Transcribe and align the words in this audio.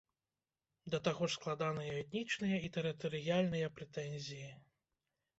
Да 0.93 0.99
таго 1.07 1.27
ж 1.29 1.33
складаныя 1.39 1.91
этнічныя 2.03 2.57
і 2.69 2.71
тэрытарыяльныя 2.77 3.67
прэтэнзіі. 3.77 4.49